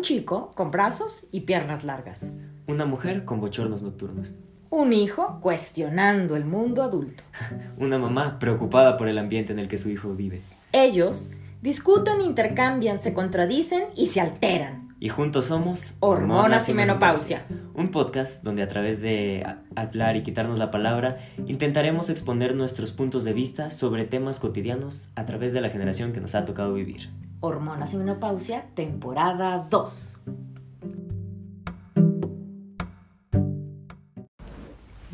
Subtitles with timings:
[0.00, 2.24] Un chico con brazos y piernas largas.
[2.66, 4.32] Una mujer con bochornos nocturnos.
[4.70, 7.22] Un hijo cuestionando el mundo adulto.
[7.76, 10.40] Una mamá preocupada por el ambiente en el que su hijo vive.
[10.72, 11.28] Ellos
[11.60, 14.88] discuten, intercambian, se contradicen y se alteran.
[15.00, 17.44] Y juntos somos Hormonas y Menopausia.
[17.74, 19.44] Un podcast donde a través de
[19.76, 25.26] hablar y quitarnos la palabra intentaremos exponer nuestros puntos de vista sobre temas cotidianos a
[25.26, 27.10] través de la generación que nos ha tocado vivir.
[27.40, 30.18] Hormonas y menopausia, temporada 2.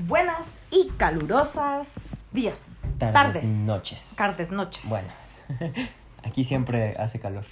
[0.09, 1.95] Buenas y calurosas
[2.33, 4.15] días, Tardes tardes, noches.
[4.17, 4.89] Tardes, noches.
[4.89, 5.09] Bueno,
[6.25, 7.45] aquí siempre hace calor.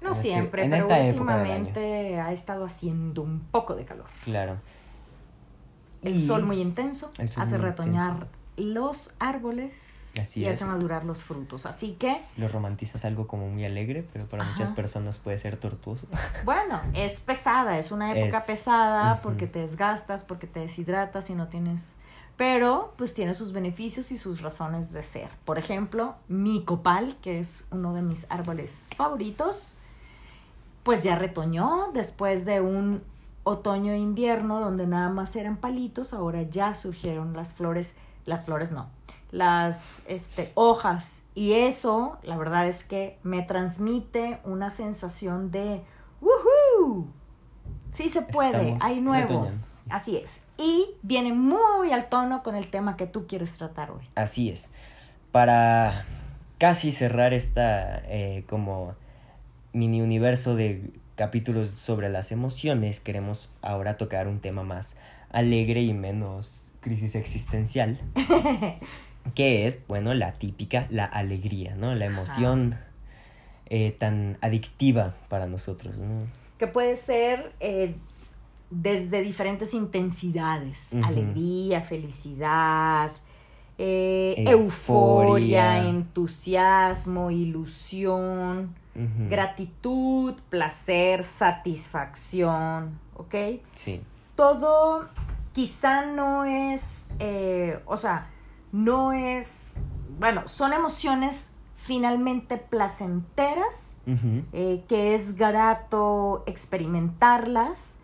[0.00, 4.06] no este- siempre, en pero esta últimamente ha estado haciendo un poco de calor.
[4.24, 4.56] Claro.
[6.02, 9.74] El Y- sol muy intenso sol hace muy retoñar los árboles
[10.20, 10.56] Así y es.
[10.56, 11.66] hace madurar los frutos.
[11.66, 16.06] Así que, Lo romantizas algo como muy alegre, pero para muchas personas puede ser tortuoso.
[16.44, 21.34] bueno, es pesada, es una época Es- pesada porque te desgastas, porque te deshidratas y
[21.34, 21.96] no tienes...
[22.36, 25.28] Pero pues tiene sus beneficios y sus razones de ser.
[25.44, 29.76] Por ejemplo, mi copal, que es uno de mis árboles favoritos,
[30.82, 33.02] pues ya retoñó después de un
[33.44, 38.88] otoño-invierno donde nada más eran palitos, ahora ya surgieron las flores, las flores no,
[39.30, 41.22] las este, hojas.
[41.34, 45.82] Y eso, la verdad es que me transmite una sensación de
[46.20, 47.06] ¡Woohoo!
[47.90, 49.28] Sí se puede, Estamos hay nuevo.
[49.28, 49.66] retoñando.
[49.88, 50.42] Así es.
[50.56, 54.08] Y viene muy al tono con el tema que tú quieres tratar hoy.
[54.14, 54.70] Así es.
[55.32, 56.04] Para
[56.58, 58.94] casi cerrar esta eh, como
[59.72, 64.94] mini universo de capítulos sobre las emociones, queremos ahora tocar un tema más
[65.30, 68.00] alegre y menos crisis existencial,
[69.34, 71.94] que es, bueno, la típica, la alegría, ¿no?
[71.94, 72.76] La emoción
[73.72, 76.26] eh, tan adictiva para nosotros, ¿no?
[76.58, 77.94] que puede ser eh,
[78.68, 83.12] desde diferentes intensidades, alegría, felicidad,
[83.78, 85.78] eh, Euforia.
[85.78, 88.74] euforia, entusiasmo, ilusión,
[89.30, 93.34] gratitud, placer, satisfacción, ¿ok?
[93.72, 94.02] Sí,
[94.34, 95.08] Todo
[95.52, 97.08] quizá no es,
[97.86, 98.28] o sea,
[98.72, 99.74] no es,
[100.18, 103.94] bueno, son emociones finalmente placenteras,
[104.52, 107.96] eh, que es grato experimentarlas,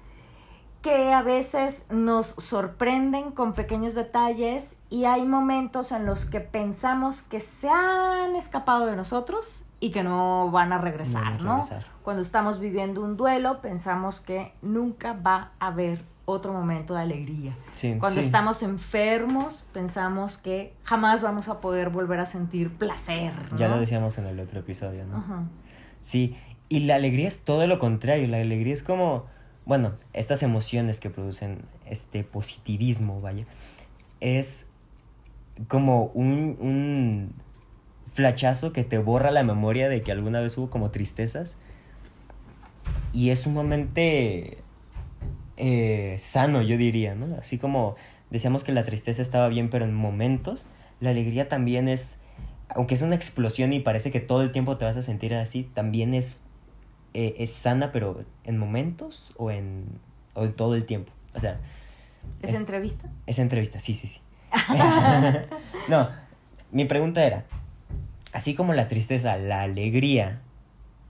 [0.82, 7.22] que a veces nos sorprenden con pequeños detalles y hay momentos en los que pensamos
[7.22, 11.54] que se han escapado de nosotros y que no van a regresar, van a ¿no?
[11.56, 11.86] regresar.
[12.02, 17.56] Cuando estamos viviendo un duelo, pensamos que nunca va a haber otro momento de alegría.
[17.74, 17.96] sí.
[17.98, 18.26] Cuando sí.
[18.26, 23.32] estamos enfermos, pensamos que jamás vamos a poder volver a sentir placer.
[23.56, 25.16] Ya lo decíamos en el otro episodio, ¿no?
[25.16, 25.44] Ajá.
[26.02, 26.36] Sí,
[26.68, 29.26] y la alegría es todo lo contrario, la alegría es como,
[29.64, 33.46] bueno, estas emociones que producen este positivismo, vaya,
[34.20, 34.66] es
[35.68, 37.32] como un, un
[38.12, 41.56] flachazo que te borra la memoria de que alguna vez hubo como tristezas
[43.12, 44.58] y es sumamente
[45.56, 47.36] eh, sano, yo diría, ¿no?
[47.36, 47.96] Así como
[48.30, 50.66] decíamos que la tristeza estaba bien, pero en momentos,
[51.00, 52.16] la alegría también es,
[52.68, 55.62] aunque es una explosión y parece que todo el tiempo te vas a sentir así,
[55.62, 56.38] también es,
[57.14, 59.84] eh, es sana, pero en momentos o en,
[60.34, 61.12] o en todo el tiempo.
[61.34, 61.58] O sea,
[62.42, 63.08] ¿Es, Es- entrevista?
[63.26, 64.20] esa entrevista, sí, sí, sí.
[65.88, 66.08] no,
[66.72, 67.44] mi pregunta era,
[68.32, 70.40] así como la tristeza, la alegría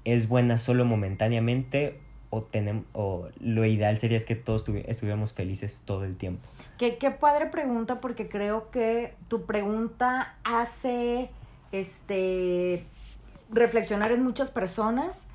[0.04, 1.98] es buena solo momentáneamente
[2.36, 6.46] o, tenem- o lo ideal sería es que todos tuvi- estuviéramos felices todo el tiempo.
[6.78, 11.30] Qué, qué padre pregunta porque creo que tu pregunta hace
[11.72, 12.84] este
[13.50, 15.26] reflexionar en muchas personas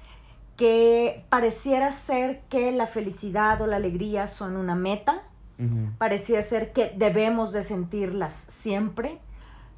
[0.58, 5.24] que pareciera ser que la felicidad o la alegría son una meta,
[5.58, 5.90] Ujú.
[5.98, 9.18] pareciera ser que debemos de sentirlas siempre,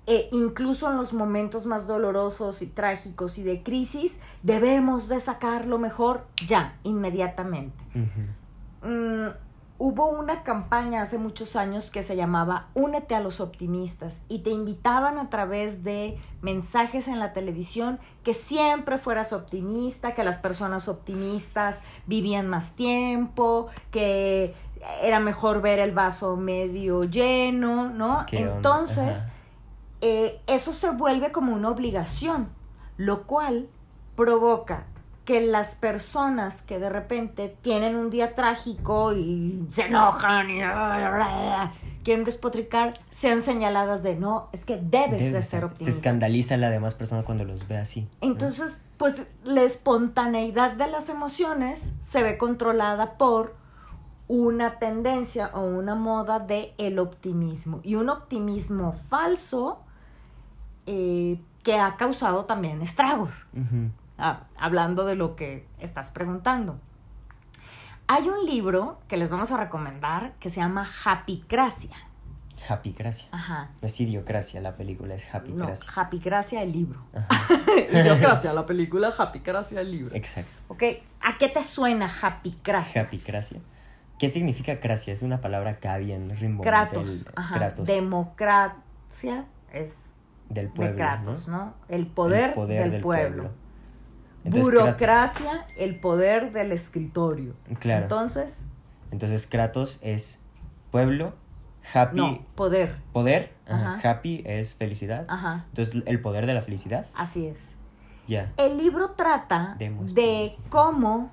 [0.06, 5.66] e incluso en los momentos más dolorosos y trágicos y de crisis, debemos de sacar
[5.66, 7.84] lo mejor ya, inmediatamente.
[8.82, 9.30] Mm,
[9.78, 14.50] hubo una campaña hace muchos años que se llamaba Únete a los optimistas y te
[14.50, 20.90] invitaban a través de mensajes en la televisión que siempre fueras optimista, que las personas
[20.90, 24.54] optimistas vivían más tiempo, que
[25.02, 28.26] era mejor ver el vaso medio lleno, ¿no?
[28.30, 29.30] ¿Qué onda?
[30.06, 32.50] Eh, eso se vuelve como una obligación,
[32.98, 33.70] lo cual
[34.18, 34.86] provoca
[35.24, 40.60] que las personas que de repente tienen un día trágico y se enojan y
[42.04, 45.98] quieren despotricar, sean señaladas de no, es que debes Debes de ser estar- Se optimista.
[45.98, 48.02] escandaliza la demás persona cuando los ve así.
[48.02, 48.08] ¿no?
[48.28, 53.56] Entonces, pues la espontaneidad de las emociones se ve controlada por
[54.28, 59.80] una tendencia o una moda de el optimismo y un optimismo falso
[60.86, 63.46] eh, que ha causado también estragos.
[64.18, 66.80] Ah, hablando de lo que estás preguntando.
[68.08, 71.96] Hay un libro que les vamos a recomendar que se llama Happycracia.
[72.68, 73.28] Happycracia.
[73.32, 73.70] Ajá.
[73.82, 75.90] No es idiocracia la película, es No, happycracia.
[75.96, 77.02] Happycracia el libro.
[77.92, 80.16] Idiocracia, la película Happycracia el libro.
[80.16, 80.52] Exacto.
[80.70, 80.84] Ok,
[81.22, 83.02] ¿a qué te suena Happycracia?
[83.02, 83.60] Happycracia.
[84.20, 85.12] ¿Qué significa cracia?
[85.14, 86.92] Es una palabra acá bien rimbombante.
[86.94, 87.26] Kratos.
[87.28, 87.56] el- Ajá.
[87.56, 87.88] Kratos.
[87.88, 90.06] Democracia es
[90.54, 90.92] del pueblo.
[90.92, 91.58] de Kratos, ¿no?
[91.58, 91.74] ¿no?
[91.90, 93.52] El poder, El poder del, pueblo.
[94.44, 97.54] Entonces, Burocracia, el poder del escritorio.
[97.80, 98.04] Claro.
[98.04, 98.66] Entonces,
[99.12, 100.40] Entonces Kratos es
[100.92, 101.34] pueblo,
[101.94, 102.98] happy, no, poder.
[103.14, 104.10] poder, ajá, Ajá.
[104.12, 105.26] happy es felicidad.
[105.30, 107.72] Ajá, Entonces el poder de la felicidad, así es.
[108.28, 108.52] ya.
[108.58, 111.32] El libro trata Demos de cómo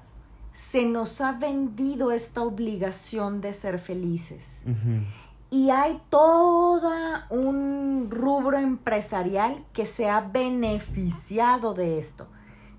[0.53, 4.61] se nos ha vendido esta obligación de ser felices.
[4.65, 5.05] Ujú.
[5.51, 6.91] Y hay todo
[7.31, 12.27] un rubro empresarial que se ha beneficiado de esto.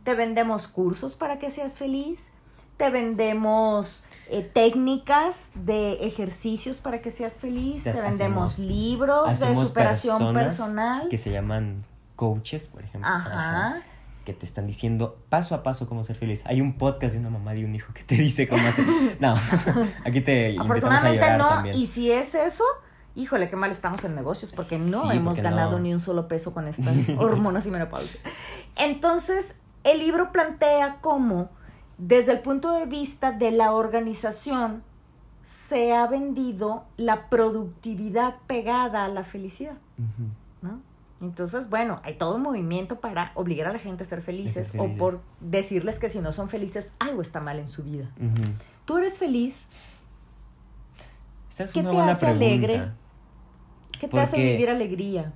[0.04, 2.32] Te vendemos cursos para que seas feliz,
[2.78, 9.40] te vendemos eh, técnicas de ejercicios para que seas feliz, Te te vendemos hacemos- libros
[9.40, 11.10] de superación personal.
[11.10, 11.84] Que se llaman
[12.16, 13.10] coaches, por ejemplo.
[13.10, 13.82] Ajá.
[14.26, 16.44] Que te están diciendo paso a paso cómo ser feliz.
[16.46, 18.86] Hay un podcast de una mamá y un hijo que te dice cómo hacer.
[19.20, 19.36] No,
[20.06, 21.76] aquí te a Afortunadamente no, también.
[21.76, 22.64] y si es eso,
[23.16, 25.80] híjole, qué mal estamos en negocios, porque no Sí, hemos porque ganado no.
[25.80, 28.22] ni un solo peso con estas hormonas y menopausia.
[28.76, 31.50] Entonces, el libro plantea cómo,
[31.98, 34.84] desde el punto de vista de la organización,
[35.44, 39.78] se ha vendido la productividad pegada a la felicidad.
[40.62, 40.80] ¿no?
[41.22, 44.82] Entonces, bueno, hay todo un movimiento para obligar a la gente a ser felices, ser
[44.82, 48.10] o por decirles que si no son felices, algo está mal en su vida.
[48.86, 49.56] ¿Tú eres feliz?
[51.50, 52.46] Esta es ¿Qué una te buena hace pregunta.
[52.46, 52.92] alegre?
[54.00, 55.34] ¿Qué te hace vivir alegría?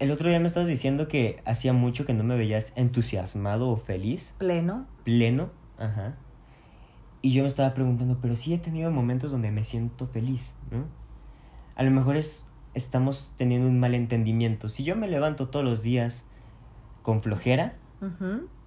[0.00, 3.76] El otro día me estabas diciendo que hacía mucho que no me veías entusiasmado o
[3.76, 4.86] feliz, Pleno.
[5.04, 5.50] pleno.
[5.78, 6.16] Ajá.
[7.22, 10.84] Y yo me estaba preguntando, pero sí he tenido momentos donde me siento feliz, ¿no?
[11.76, 14.68] A lo mejor es, estamos teniendo un mal entendimiento.
[14.68, 16.24] Si yo me levanto todos los días
[17.02, 17.74] con flojera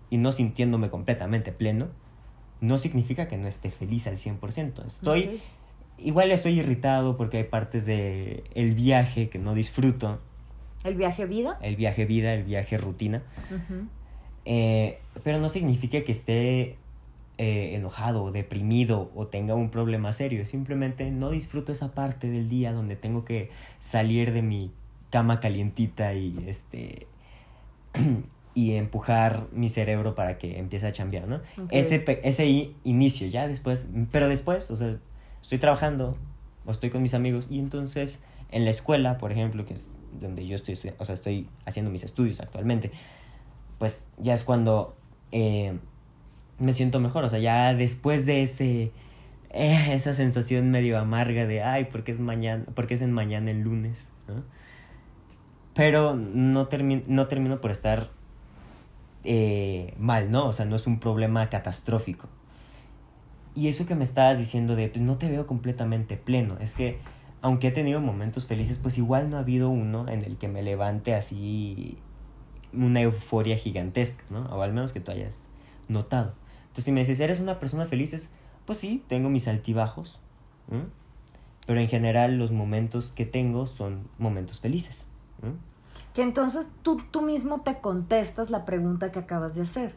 [0.09, 1.89] y no sintiéndome completamente pleno,
[2.61, 4.85] no significa que no esté feliz al 100%.
[4.85, 5.41] Estoy,
[5.97, 10.19] igual estoy irritado porque hay partes de el viaje que no disfruto.
[10.83, 11.57] ¿El viaje vida?
[11.61, 13.23] El viaje vida, el viaje rutina.
[14.45, 16.77] Eh, pero no significa que esté
[17.37, 20.45] eh, enojado o deprimido o tenga un problema serio.
[20.45, 23.49] Simplemente no disfruto esa parte del día donde tengo que
[23.79, 24.71] salir de mi
[25.09, 27.07] cama calientita y este
[28.55, 31.41] y empujar mi cerebro para que empiece a chambear, ¿no?
[31.71, 34.97] Ese, ese inicio, ya después, pero después, o sea,
[35.41, 36.15] estoy trabajando
[36.65, 38.19] o estoy con mis amigos y entonces
[38.51, 42.03] en la escuela, por ejemplo, que es donde yo estoy, o sea, estoy haciendo mis
[42.03, 42.91] estudios actualmente,
[43.79, 44.95] pues ya es cuando
[45.31, 45.79] eh,
[46.63, 48.91] me siento mejor, o sea, ya después de ese
[49.51, 53.61] eh, esa sensación medio amarga de ay, porque es mañana, porque es en mañana el
[53.61, 54.43] lunes, ¿no?
[55.75, 58.09] Pero no, termi- no termino por estar
[59.23, 60.47] eh, mal, ¿no?
[60.47, 62.27] O sea, no es un problema catastrófico.
[63.55, 66.97] Y eso que me estabas diciendo de, pues no te veo completamente pleno, es que
[67.41, 70.63] aunque he tenido momentos felices, pues igual no ha habido uno en el que me
[70.63, 71.97] levante así
[72.73, 74.43] una euforia gigantesca, ¿no?
[74.45, 75.49] O al menos que tú hayas
[75.89, 76.33] notado.
[76.73, 78.13] Entonces, si me dices, ¿eres una persona feliz?
[78.13, 78.29] Es,
[78.65, 80.19] pues sí, tengo mis altibajos,
[80.71, 80.85] ¿no?
[81.67, 85.05] pero en general los momentos que tengo son momentos felices.
[85.43, 85.51] ¿no?
[86.15, 89.95] Que entonces tú, tú mismo te contestas la pregunta que acabas de hacer.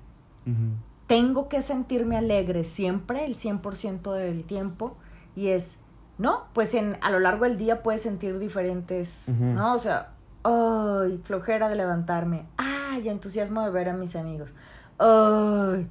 [1.07, 4.99] ¿Tengo que sentirme alegre siempre, el 100% del tiempo?
[5.35, 5.79] Y es,
[6.19, 9.25] no, pues en, a lo largo del día puedes sentir diferentes.
[9.29, 9.73] ¿no?
[9.73, 10.13] O sea,
[10.45, 12.45] ay, flojera de levantarme.
[12.59, 14.55] Ay, entusiasmo de ver a mis amigos.
[14.99, 15.89] Ay,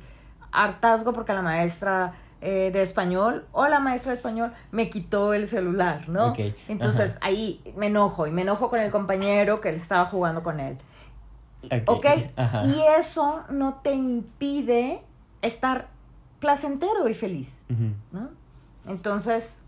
[0.63, 5.47] hartazgo porque la maestra eh, de español o la maestra de español me quitó el
[5.47, 6.33] celular, ¿no?
[6.67, 7.27] Entonces ajá.
[7.27, 10.77] ahí me enojo y me enojo con el compañero que estaba jugando con él.
[11.87, 12.05] ¿Ok?
[12.35, 12.63] Ajá.
[12.65, 15.01] Y eso no te impide
[15.41, 15.87] estar
[16.39, 17.63] placentero y feliz.
[18.11, 18.29] ¿no?
[18.85, 19.61] Entonces,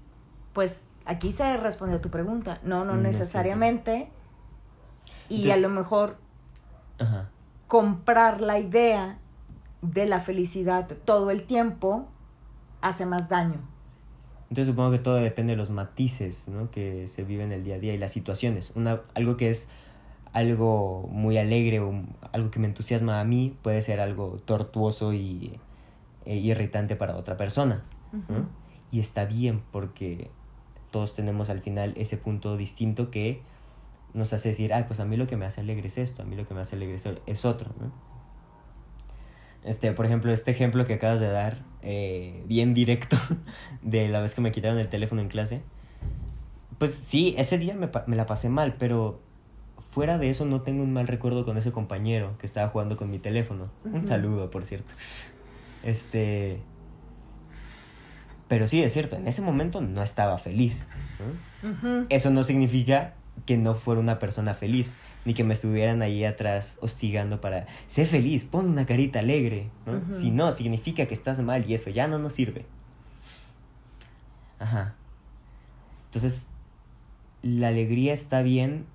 [0.54, 2.60] pues aquí se respondió tu pregunta.
[2.64, 4.12] No, no No necesariamente.
[5.30, 6.18] Y a lo mejor
[7.00, 7.30] Ajá.
[7.68, 9.18] comprar la idea
[9.82, 12.08] de la felicidad todo el tiempo
[12.82, 13.60] hace más daño.
[14.50, 16.72] Entonces supongo que todo depende de los matices ¿no?
[16.72, 18.72] que se viven el día a día y las situaciones.
[18.76, 19.68] Una, algo que es
[20.34, 21.94] algo muy alegre o
[22.32, 25.60] algo que me entusiasma a mí puede ser algo tortuoso y
[26.26, 27.84] e irritante para otra persona.
[28.92, 30.30] Y está bien porque
[30.92, 33.42] todos tenemos al final ese punto distinto que
[34.14, 36.26] nos hace decir, ay, pues a mí lo que me hace alegre es esto, a
[36.26, 37.92] mí lo que me hace alegre es otro, ¿no?
[39.68, 43.18] Este, por ejemplo, este ejemplo que acabas de dar, eh, bien directo,
[43.82, 45.62] de la vez que me quitaron el teléfono en clase,
[46.78, 49.20] pues sí, ese día me, me la pasé mal, pero
[49.92, 53.12] fuera de eso no tengo un mal recuerdo con ese compañero que estaba jugando con
[53.12, 53.70] mi teléfono.
[53.84, 54.94] Un saludo, por cierto.
[55.84, 56.62] Este...
[58.48, 60.88] Pero sí, es cierto, en ese momento no estaba feliz.
[62.08, 64.94] Eso no significa que no fuera una persona feliz,
[65.28, 69.70] ni que me estuvieran ahí atrás hostigando para, sé feliz, pon una carita alegre.
[70.10, 72.66] Si no, significa que estás mal y eso ya no nos sirve.
[74.58, 74.96] Ajá.
[76.06, 76.48] Entonces,
[77.42, 78.86] la alegría está bien,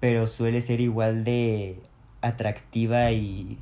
[0.00, 1.84] pero suele ser igual de
[2.20, 3.58] atractiva y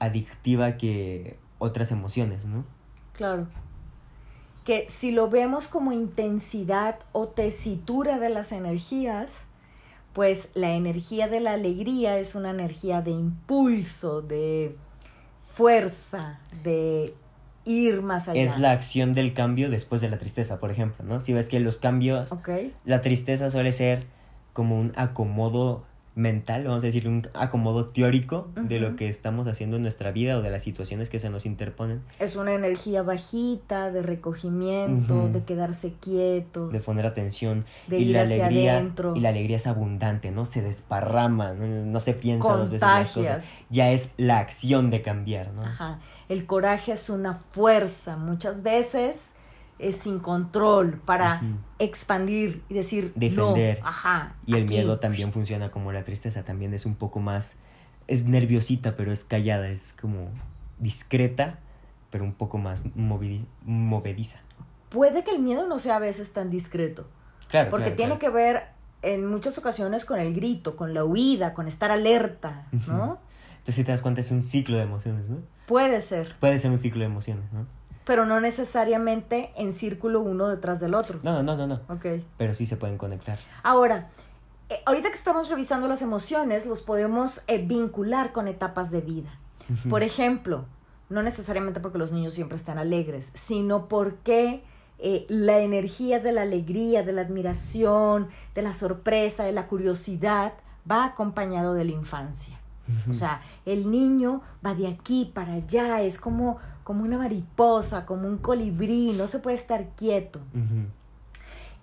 [0.00, 2.64] adictiva que otras emociones, ¿no?
[3.12, 3.46] Claro.
[4.64, 9.46] Que si lo vemos como intensidad o tesitura de las energías,
[10.12, 14.76] pues la energía de la alegría es una energía de impulso, de
[15.46, 17.14] fuerza, de
[17.64, 18.40] ir más allá.
[18.40, 21.20] Es la acción del cambio después de la tristeza, por ejemplo, ¿no?
[21.20, 22.28] Si ves que los cambios,
[22.84, 24.06] la tristeza suele ser
[24.52, 29.76] como un acomodo mental, vamos a decir, un acomodo teórico de lo que estamos haciendo
[29.76, 32.02] en nuestra vida o de las situaciones que se nos interponen.
[32.18, 36.72] Es una energía bajita, de recogimiento, de quedarse quietos.
[36.72, 37.64] De poner atención.
[37.86, 39.14] De y ir la hacia alegría, adentro.
[39.16, 40.44] Y la alegría es abundante, ¿no?
[40.44, 43.44] Se desparrama, no, se piensa dos veces las cosas.
[43.70, 45.62] Ya es la acción de cambiar, ¿no?
[45.62, 46.00] Ajá.
[46.28, 48.16] El coraje es una fuerza.
[48.16, 49.32] Muchas veces
[49.80, 51.42] es sin control para
[51.78, 53.80] expandir y decir defender.
[53.82, 54.36] ajá.
[54.46, 57.56] Y el miedo también funciona como la tristeza, también es un poco más
[58.10, 60.30] es nerviosita, pero es callada, es como
[60.80, 61.60] discreta,
[62.10, 64.40] pero un poco más movediza.
[64.88, 67.06] Puede que el miedo no sea a veces tan discreto.
[67.48, 67.70] Claro.
[67.70, 68.64] Porque tiene que ver
[69.02, 73.20] en muchas ocasiones con el grito, con la huida, con estar alerta, ¿no?
[73.52, 75.38] Entonces, si te das cuenta, es un ciclo de emociones, ¿no?
[75.66, 76.34] Puede ser.
[76.40, 77.66] Puede ser un ciclo de emociones, ¿no?
[78.04, 81.20] Pero no necesariamente en círculo uno detrás del otro.
[81.22, 81.80] No, no, no, no.
[81.88, 82.22] Ok.
[82.36, 83.38] Pero sí se pueden conectar.
[83.62, 84.08] Ahora,
[84.68, 89.30] eh, ahorita que estamos revisando las emociones, los podemos eh, vincular con etapas de vida.
[89.88, 90.64] Por ejemplo,
[91.10, 94.64] no necesariamente porque los niños siempre están alegres, sino porque
[94.98, 100.54] eh, la energía de la alegría, de la admiración, de la sorpresa, de la curiosidad,
[100.90, 102.56] va acompañado de la infancia.
[103.08, 106.58] O sea, el niño va de aquí para allá, es como
[106.90, 110.40] como una mariposa, como un colibrí, no se puede estar quieto.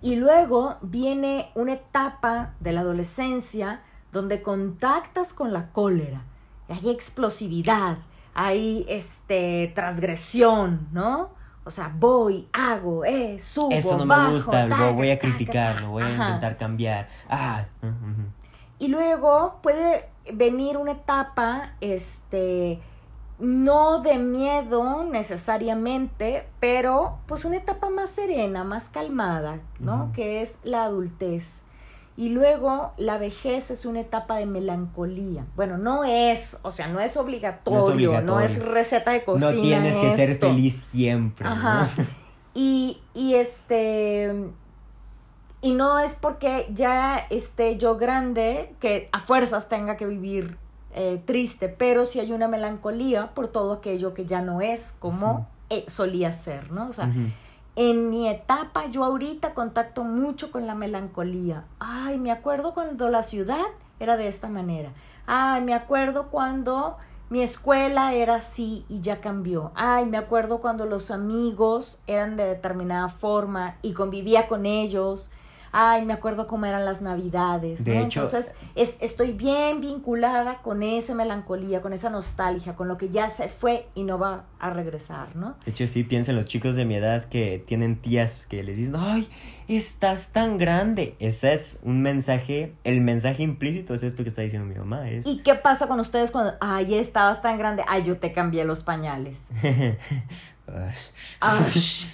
[0.02, 3.80] Y luego viene una etapa de la adolescencia
[4.12, 6.24] donde contactas con la cólera,
[6.68, 8.00] hay explosividad,
[8.34, 11.30] hay este, transgresión, ¿no?
[11.64, 15.92] O sea, voy, hago, eh, subo, Eso no me gusta, lo voy a criticar, lo
[15.92, 17.08] voy a intentar cambiar.
[17.30, 17.64] Ah.
[18.78, 22.82] Y luego puede venir una etapa, este,
[23.38, 30.12] no de miedo necesariamente, pero pues una etapa más serena, más calmada, ¿no?
[30.12, 31.62] Que es la adultez.
[32.16, 35.46] Y luego la vejez es una etapa de melancolía.
[35.54, 39.52] Bueno, no es, o sea, no es obligatorio, no es, receta de cocina.
[39.52, 41.46] No tienes que ser feliz siempre.
[41.46, 41.88] Ajá.
[42.54, 44.32] Y, y este,
[45.60, 50.56] y no es porque ya esté yo grande que a fuerzas tenga que vivir
[50.94, 55.46] eh, triste, pero si hay una melancolía por todo aquello que ya no es como
[55.70, 56.88] eh, solía ser, ¿no?
[56.88, 57.10] O sea,
[57.76, 61.64] en mi etapa yo ahorita contacto mucho con la melancolía.
[61.78, 63.66] Ay, me acuerdo cuando la ciudad
[64.00, 64.92] era de esta manera.
[65.26, 66.96] Ay, me acuerdo cuando
[67.30, 69.72] mi escuela era así y ya cambió.
[69.74, 75.30] Ay, me acuerdo cuando los amigos eran de determinada forma y convivía con ellos
[75.72, 77.92] ay, me acuerdo cómo eran las navidades, ¿no?
[77.92, 83.28] Entonces, es, estoy bien vinculada con esa melancolía, con esa nostalgia, con lo que ya
[83.28, 85.56] se fue y no va a regresar, ¿no?
[85.64, 88.96] De hecho, sí, piensen los chicos de mi edad que tienen tías que les dicen,
[88.96, 89.28] ay,
[89.68, 91.14] estás tan grande.
[91.18, 95.08] Ese es un mensaje, el mensaje implícito es esto que está diciendo mi mamá.
[95.08, 95.26] Es...
[95.26, 98.82] ¿Y qué pasa con ustedes cuando, ay, estabas tan grande, ay, yo te cambié los
[98.82, 99.46] pañales?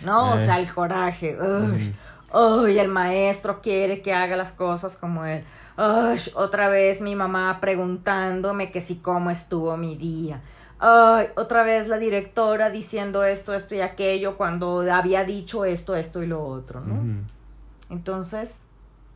[0.04, 1.37] no, o sea, el coraje.
[2.34, 5.44] ¡Ay, el maestro quiere que haga las cosas como él!
[5.76, 10.42] ¡Ay, otra vez mi mamá preguntándome que si cómo estuvo mi día!
[10.80, 16.22] ¡Ay, otra vez la directora diciendo esto, esto y aquello cuando había dicho esto, esto
[16.22, 17.24] y lo otro, ¿no?
[17.88, 18.64] Entonces,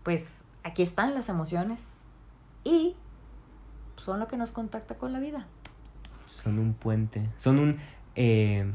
[0.04, 1.82] pues aquí están las emociones.
[2.64, 2.94] y
[3.96, 5.46] son lo que nos contacta con la vida.
[6.26, 7.78] Son un puente, son un,
[8.14, 8.70] eh,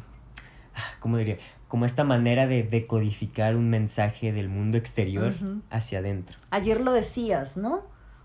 [0.76, 1.38] ah, ¿cómo diría?
[1.74, 5.34] Como esta manera de decodificar un mensaje del mundo exterior
[5.72, 6.38] hacia adentro.
[6.52, 7.82] Ayer lo decías, ¿no?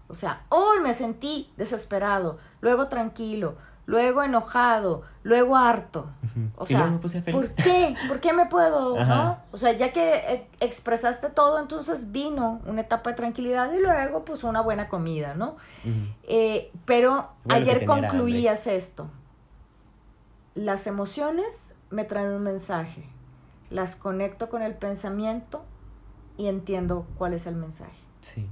[0.06, 6.10] O sea, hoy me sentí desesperado, luego tranquilo, luego enojado, luego harto.
[6.56, 7.54] O y sea, luego me puse feliz.
[7.54, 7.94] ¿por qué?
[8.06, 8.96] ¿Por qué me puedo?
[9.50, 14.26] O sea, ya que eh, expresaste todo, entonces vino una etapa de tranquilidad y luego
[14.26, 15.56] pues una buena comida, ¿no?
[16.24, 19.08] Eh, pero Bueno, ayer concluías esto.
[20.54, 23.08] Las emociones me traen un mensaje,
[23.70, 25.64] las conecto con el pensamiento
[26.36, 27.98] y entiendo cuál es el mensaje.
[28.20, 28.46] Sí.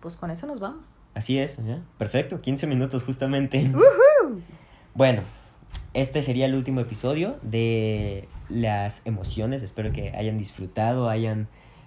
[0.00, 0.94] Pues con eso nos vamos.
[1.14, 1.82] Así es, ¿ya?
[1.98, 3.70] perfecto, 15 minutos justamente.
[4.94, 5.22] Bueno,
[5.94, 9.62] este sería el último episodio de las emociones.
[9.62, 11.46] Espero que hayan disfrutado, hayan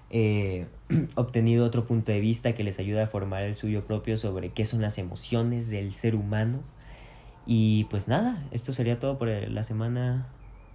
[0.10, 0.68] eh,
[1.16, 4.64] obtenido otro punto de vista que les ayude a formar el suyo propio sobre qué
[4.64, 6.60] son las emociones del ser humano.
[7.46, 10.28] Y pues nada, esto sería todo por la semana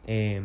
[0.06, 0.42] eh,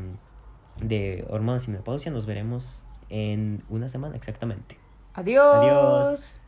[0.82, 2.12] de hormonas y menopausia.
[2.12, 4.78] Nos veremos en una semana exactamente.
[5.14, 5.46] Adiós.
[5.56, 6.42] Adiós.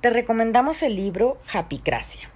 [0.00, 2.28] Te recomendamos el libro Happycracia.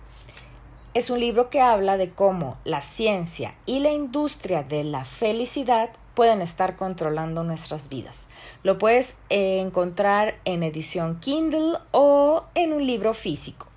[0.94, 5.90] Es un libro que habla de cómo la ciencia y la industria de la felicidad
[6.14, 8.28] pueden estar controlando nuestras vidas.
[8.64, 13.67] Lo puedes encontrar en edición Kindle o en un libro físico.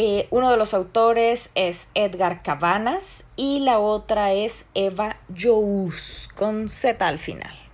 [0.00, 6.68] Eh, uno de los autores es Edgar Cabanas y la otra es Eva Jous con
[6.68, 7.67] Z al final.